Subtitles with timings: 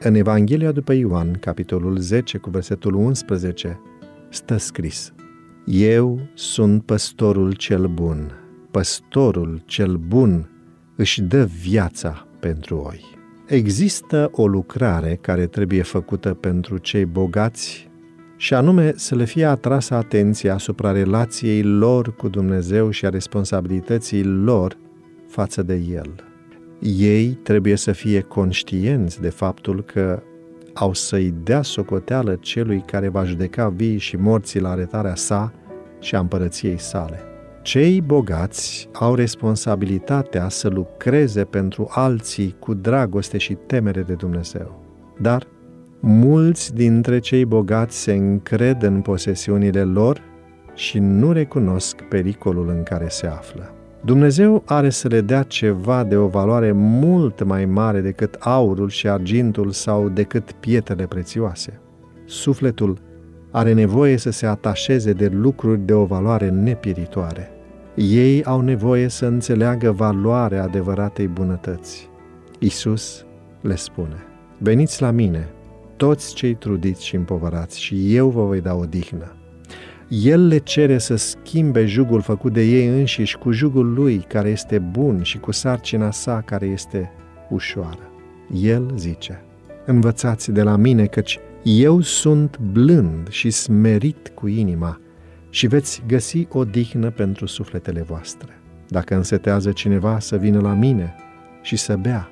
[0.00, 3.80] În Evanghelia după Ioan, capitolul 10, cu versetul 11,
[4.28, 5.12] stă scris
[5.64, 8.32] Eu sunt păstorul cel bun,
[8.70, 10.50] păstorul cel bun
[10.96, 13.04] își dă viața pentru oi.
[13.46, 17.90] Există o lucrare care trebuie făcută pentru cei bogați
[18.36, 24.24] și anume să le fie atrasă atenția asupra relației lor cu Dumnezeu și a responsabilității
[24.24, 24.76] lor
[25.28, 26.27] față de El.
[26.80, 30.22] Ei trebuie să fie conștienți de faptul că
[30.74, 35.52] au să-i dea socoteală celui care va judeca vii și morții la arătarea sa
[36.00, 37.22] și a împărăției sale.
[37.62, 44.84] Cei bogați au responsabilitatea să lucreze pentru alții cu dragoste și temere de Dumnezeu.
[45.20, 45.46] Dar
[46.00, 50.22] mulți dintre cei bogați se încred în posesiunile lor
[50.74, 53.77] și nu recunosc pericolul în care se află.
[54.00, 59.08] Dumnezeu are să le dea ceva de o valoare mult mai mare decât aurul și
[59.08, 61.80] argintul sau decât pietrele prețioase.
[62.24, 62.98] Sufletul
[63.50, 67.50] are nevoie să se atașeze de lucruri de o valoare nepieritoare.
[67.94, 72.08] Ei au nevoie să înțeleagă valoarea adevăratei bunătăți.
[72.58, 73.26] Isus
[73.60, 74.24] le spune,
[74.58, 75.48] veniți la mine,
[75.96, 79.32] toți cei trudiți și împovărați, și eu vă voi da odihnă.
[80.08, 84.78] El le cere să schimbe jugul făcut de ei înșiși cu jugul lui care este
[84.78, 87.12] bun și cu sarcina sa care este
[87.50, 88.10] ușoară.
[88.62, 89.42] El zice,
[89.86, 95.00] învățați de la mine căci eu sunt blând și smerit cu inima
[95.50, 98.60] și veți găsi o dihnă pentru sufletele voastre.
[98.88, 101.14] Dacă însetează cineva să vină la mine
[101.62, 102.28] și să bea,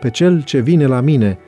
[0.00, 1.38] pe cel ce vine la mine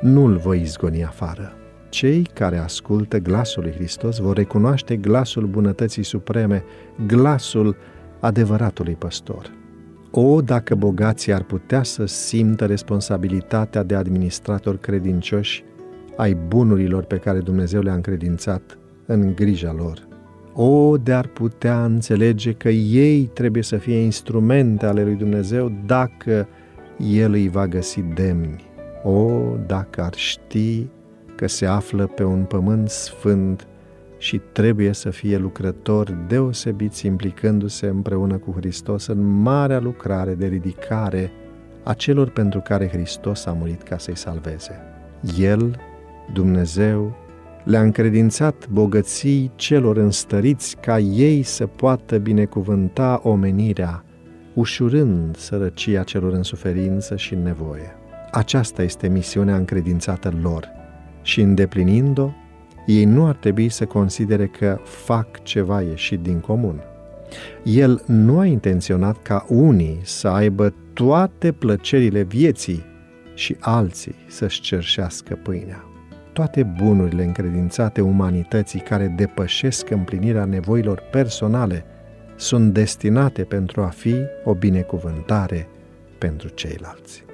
[0.00, 1.52] nu-l voi izgoni afară.
[1.88, 6.64] Cei care ascultă glasul lui Hristos vor recunoaște glasul bunătății supreme,
[7.06, 7.76] glasul
[8.20, 9.56] adevăratului păstor.
[10.10, 15.64] O, dacă bogații ar putea să simtă responsabilitatea de administratori credincioși
[16.16, 20.06] ai bunurilor pe care Dumnezeu le-a încredințat în grija lor.
[20.54, 26.48] O, de ar putea înțelege că ei trebuie să fie instrumente ale lui Dumnezeu dacă
[26.98, 28.64] El îi va găsi demni.
[29.02, 30.86] O, dacă ar ști
[31.38, 33.66] că se află pe un pământ sfânt
[34.18, 41.32] și trebuie să fie lucrători deosebiți implicându-se împreună cu Hristos în marea lucrare de ridicare
[41.82, 44.80] a celor pentru care Hristos a murit ca să-i salveze.
[45.38, 45.80] El,
[46.32, 47.16] Dumnezeu,
[47.64, 54.04] le-a încredințat bogății celor înstăriți ca ei să poată binecuvânta omenirea,
[54.54, 57.96] ușurând sărăcia celor în suferință și în nevoie.
[58.30, 60.68] Aceasta este misiunea încredințată lor–
[61.22, 62.30] și îndeplinind-o,
[62.86, 66.80] ei nu ar trebui să considere că fac ceva ieșit din comun.
[67.62, 72.84] El nu a intenționat ca unii să aibă toate plăcerile vieții
[73.34, 75.84] și alții să-și cerșească pâinea.
[76.32, 81.84] Toate bunurile încredințate umanității care depășesc împlinirea nevoilor personale
[82.36, 84.14] sunt destinate pentru a fi
[84.44, 85.68] o binecuvântare
[86.18, 87.24] pentru ceilalți.